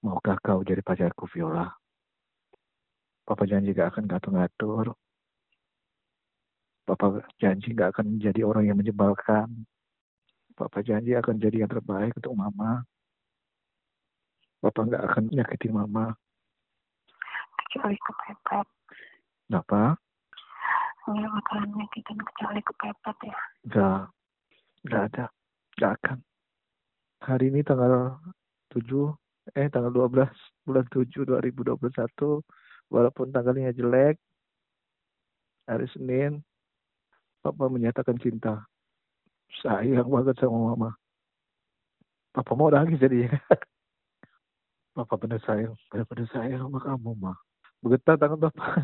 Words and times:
Maukah 0.00 0.40
kau 0.40 0.64
jadi 0.64 0.80
pacarku, 0.80 1.28
Viola? 1.28 1.68
Papa 3.28 3.44
janji 3.44 3.76
gak 3.76 3.92
akan 3.92 4.08
ngatur-ngatur. 4.08 4.96
Papa 6.88 7.20
janji 7.36 7.76
gak 7.76 7.92
akan 7.92 8.16
menjadi 8.16 8.40
orang 8.48 8.64
yang 8.64 8.80
menyebalkan. 8.80 9.68
Papa 10.56 10.80
janji 10.80 11.12
akan 11.12 11.36
jadi 11.36 11.62
yang 11.62 11.70
terbaik 11.70 12.16
untuk 12.16 12.32
Mama. 12.32 12.80
Papa 14.64 14.80
gak 14.88 15.04
akan 15.04 15.22
menyakiti 15.28 15.68
Mama. 15.68 16.16
Kecuali 17.60 17.96
kepepet. 18.00 18.66
Kenapa? 19.46 20.00
Nggak 21.10 21.32
bakalan 21.32 21.70
nyakitin 21.76 22.18
kecuali 22.24 22.60
kepepet 22.64 23.16
ya. 23.28 23.38
Gak. 23.68 24.02
Gak 24.88 25.02
ada. 25.12 25.24
Gak 25.76 25.92
akan. 26.00 26.18
Hari 27.20 27.52
ini 27.52 27.60
tanggal 27.60 28.16
7 28.72 28.80
eh 29.54 29.66
tanggal 29.70 29.90
12 29.90 30.30
bulan 30.66 30.86
7 30.86 31.26
2021 31.26 32.42
walaupun 32.90 33.26
tanggalnya 33.34 33.74
jelek 33.74 34.18
hari 35.66 35.86
Senin 35.94 36.42
Papa 37.40 37.72
menyatakan 37.72 38.20
cinta. 38.20 38.68
Sayang 39.64 40.12
banget 40.12 40.36
sama 40.38 40.76
Mama. 40.76 40.90
Papa 42.36 42.52
mau 42.54 42.70
nangis 42.70 43.00
jadi 43.00 43.26
Papa 44.96 45.16
benar 45.18 45.40
sayang 45.42 45.74
benar-benar 45.88 46.28
sayang 46.30 46.60
sama 46.68 46.78
kamu 46.84 47.10
Ma. 47.16 47.32
Bergetar 47.80 48.20
tangan 48.20 48.50
Papa. 48.50 48.66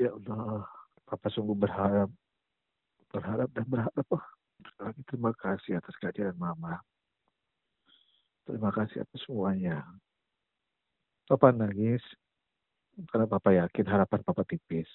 Ya 0.00 0.08
Allah 0.08 0.64
Papa 1.04 1.28
sungguh 1.28 1.52
berharap. 1.52 2.08
Berharap 3.12 3.52
dan 3.52 3.68
berharap 3.68 4.06
oh 4.08 4.24
lagi 4.24 4.31
terima 5.12 5.36
kasih 5.36 5.76
atas 5.76 5.92
kehadiran 6.00 6.32
Mama. 6.40 6.80
Terima 8.48 8.72
kasih 8.72 9.04
atas 9.04 9.20
semuanya. 9.28 9.84
Papa 11.28 11.52
nangis 11.52 12.00
karena 13.12 13.28
Papa 13.28 13.52
yakin 13.52 13.86
harapan 13.92 14.24
Papa 14.24 14.40
tipis. 14.48 14.88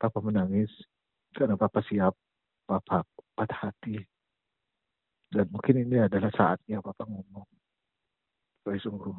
Papa 0.00 0.18
menangis 0.24 0.72
karena 1.36 1.60
Papa 1.60 1.84
siap 1.84 2.16
Papa 2.64 3.04
patah 3.36 3.68
hati. 3.68 4.00
Dan 5.28 5.52
mungkin 5.52 5.84
ini 5.84 6.00
adalah 6.00 6.32
saatnya 6.32 6.80
Papa 6.80 7.04
ngomong. 7.04 7.44
Tapi 8.64 8.80
sungguh, 8.80 9.16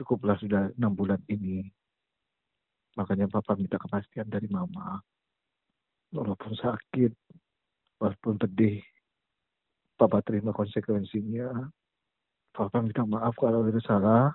cukuplah 0.00 0.40
sudah 0.40 0.72
enam 0.80 0.96
bulan 0.96 1.20
ini. 1.28 1.68
Makanya 2.96 3.28
Papa 3.28 3.52
minta 3.60 3.76
kepastian 3.76 4.32
dari 4.32 4.48
Mama 4.48 5.04
walaupun 6.10 6.52
sakit, 6.58 7.12
walaupun 8.02 8.34
pedih, 8.38 8.82
Papa 10.00 10.24
terima 10.24 10.56
konsekuensinya. 10.56 11.68
Papa 12.56 12.80
minta 12.80 13.04
maaf 13.04 13.36
kalau 13.36 13.68
ada 13.68 13.76
salah. 13.84 14.32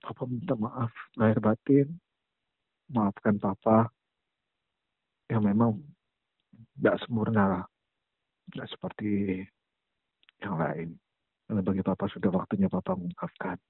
Papa 0.00 0.24
minta 0.24 0.56
maaf 0.56 0.88
lahir 1.20 1.36
batin. 1.36 2.00
Maafkan 2.88 3.36
Papa 3.36 3.92
yang 5.28 5.44
memang 5.44 5.78
tidak 6.74 6.96
sempurna 7.04 7.68
Tidak 8.48 8.66
seperti 8.72 9.44
yang 10.40 10.56
lain. 10.56 10.96
Karena 11.44 11.60
bagi 11.60 11.84
Papa 11.84 12.08
sudah 12.08 12.32
waktunya 12.32 12.72
Papa 12.72 12.96
mengungkapkan. 12.96 13.60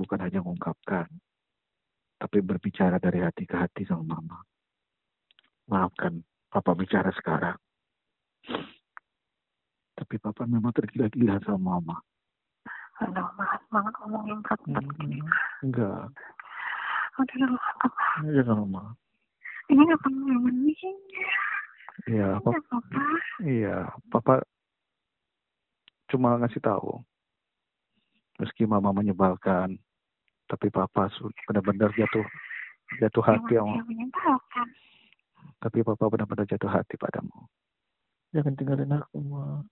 Bukan 0.00 0.18
hanya 0.24 0.40
mengungkapkan. 0.40 1.12
Tapi 2.16 2.38
berbicara 2.40 2.96
dari 2.96 3.20
hati 3.20 3.44
ke 3.44 3.52
hati 3.52 3.84
sama 3.84 4.16
Mama. 4.16 4.40
Maafkan 5.68 6.24
Papa 6.48 6.72
bicara 6.72 7.12
sekarang. 7.12 7.56
Tapi 9.92 10.14
Papa 10.16 10.48
memang 10.48 10.72
tergila-gila 10.72 11.36
sama 11.44 11.76
Mama. 11.76 11.96
Aduh, 13.04 13.28
maaf 13.36 13.62
banget 13.68 13.94
ngomongin 14.02 14.38
berat-berat 14.42 14.86
gini. 14.96 15.18
Enggak. 15.60 16.08
Udah 17.20 17.36
dulu, 17.36 17.56
Papa. 17.60 17.90
Iya, 18.24 18.42
Mama. 18.48 18.82
Ini 19.68 19.82
gak 19.84 20.00
pernah 20.00 20.38
mending. 20.40 20.98
Iya, 22.08 22.28
Papa. 22.40 22.58
Papa. 22.64 23.00
Iya, 23.44 23.76
Papa 24.08 24.34
cuma 26.08 26.40
ngasih 26.40 26.64
tahu. 26.64 27.04
Meski 28.40 28.64
Mama 28.64 28.94
menyebalkan, 28.96 29.76
tapi 30.48 30.72
Papa 30.72 31.12
benar-benar 31.50 31.92
jatuh 31.92 32.24
jatuh 33.02 33.20
hati 33.20 33.60
yang 33.60 33.68
menyebalkan 33.84 34.66
tapi 35.58 35.82
papa 35.82 36.06
benar-benar 36.06 36.46
jatuh 36.46 36.70
hati 36.70 36.94
padamu. 36.94 37.50
Jangan 38.30 38.54
tinggalin 38.54 38.94
aku, 38.94 39.18
Ma. 39.24 39.62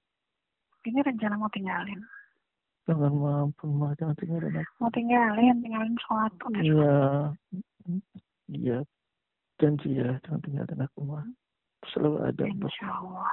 Ini 0.86 1.02
rencana 1.02 1.38
mau 1.38 1.50
tinggalin. 1.52 2.00
Jangan 2.88 3.12
mampu, 3.14 3.66
Ma. 3.70 3.94
Jangan 3.94 4.16
tinggalin 4.18 4.54
aku. 4.58 4.72
Mau 4.82 4.90
tinggalin, 4.90 5.56
tinggalin 5.62 5.94
sholat. 6.02 6.32
Iya. 6.58 6.98
Iya. 8.50 8.78
Janji 9.62 9.98
ya, 10.00 10.18
jangan 10.26 10.40
tinggalin 10.42 10.80
aku, 10.82 10.98
Ma. 11.06 11.20
Selalu 11.92 12.18
ada. 12.26 12.42
Insya 12.48 12.88
Allah. 12.90 13.30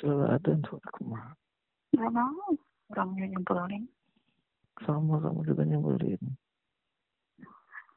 Selalu 0.00 0.24
ada 0.26 0.50
untuk 0.56 0.80
aku, 0.82 1.00
Ma. 1.06 1.22
Gak 1.94 2.10
mau. 2.10 2.50
Orangnya 2.92 3.24
nyebelin. 3.30 3.84
Sama 4.82 5.20
kamu 5.20 5.40
juga 5.46 5.62
nyebelin. 5.68 6.22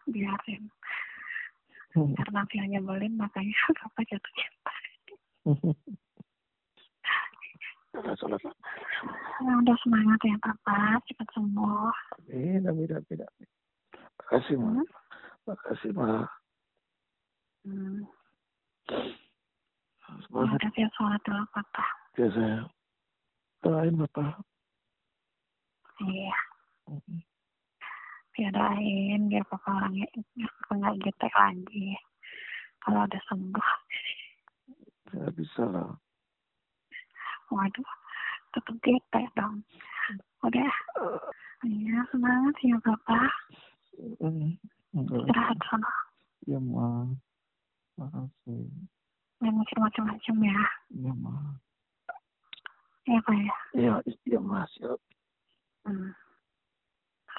Biarin. 0.06 0.64
Hmm. 1.96 2.12
Karena 2.12 2.44
dia 2.52 2.64
nyebelin 2.68 3.16
makanya 3.16 3.56
papa 3.80 4.02
jatuh 4.04 4.34
cinta. 4.36 4.74
Nah, 9.40 9.56
udah 9.64 9.78
semangat 9.80 10.20
ya 10.28 10.36
papa, 10.44 11.00
cepat 11.08 11.28
sembuh. 11.32 11.96
Amin, 12.28 12.68
amin, 12.68 12.92
amin, 12.92 13.20
amin. 13.24 13.50
Makasih, 14.20 14.56
Ma. 14.60 14.68
Hmm? 14.76 14.88
Makasih, 15.48 15.92
Ma. 15.96 16.28
Hmm. 17.64 18.04
Semangat. 20.28 20.60
Ya, 20.60 20.68
kasih 20.68 20.92
sholat 21.00 21.22
dulu, 21.24 21.44
Papa. 21.56 21.86
Ya, 22.20 22.28
saya. 22.36 22.60
Doain, 23.64 23.96
Papa. 23.96 24.44
Iya. 26.04 26.36
Hmm 26.92 27.24
tiadain 28.36 29.32
biar 29.32 29.44
papa 29.48 29.80
orangnya 29.80 30.08
nggak 30.70 31.00
getek 31.02 31.34
lagi. 31.34 31.96
Kalau 32.84 33.08
udah 33.08 33.22
sembuh 33.32 33.70
nggak 35.16 35.34
bisa 35.40 35.64
lah. 35.72 35.90
Waduh 37.50 37.92
tetap 38.52 38.76
getek 38.84 39.28
dong. 39.40 39.64
Udah. 40.44 40.74
Iya 41.66 41.98
semangat 42.14 42.56
ya 42.62 42.78
papa 42.84 43.20
istirahat 44.94 45.60
sana. 45.72 45.92
Ya 46.46 46.60
ma. 46.62 47.10
Makasih. 47.96 48.68
Mikir 49.40 49.78
macam-macam 49.80 50.36
ya. 50.44 50.60
Iya 50.92 51.14
ma. 51.16 51.36
Iya 53.08 53.20
pak 53.24 53.36
ya. 53.40 53.56
Iya 53.74 53.94
iya 54.28 54.40
ma 54.44 54.68
siap 54.76 55.00
hmm. 55.86 56.25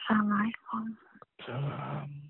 Assalamualaikum. 0.06 0.94
Salam. 1.42 2.25